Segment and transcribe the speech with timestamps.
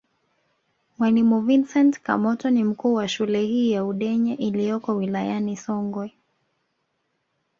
[0.99, 6.13] Mwalimu Vincent Kamoto ni mkuu wa shule hii ya Udenye iliyoko wilayani Songwe